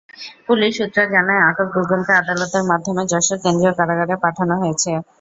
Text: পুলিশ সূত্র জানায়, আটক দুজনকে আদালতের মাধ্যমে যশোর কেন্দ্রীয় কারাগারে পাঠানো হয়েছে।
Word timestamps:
পুলিশ 0.47 0.71
সূত্র 0.77 0.99
জানায়, 1.13 1.43
আটক 1.49 1.67
দুজনকে 1.75 2.11
আদালতের 2.21 2.63
মাধ্যমে 2.71 3.01
যশোর 3.11 3.37
কেন্দ্রীয় 3.43 3.73
কারাগারে 3.79 4.15
পাঠানো 4.23 4.53
হয়েছে। 4.61 4.91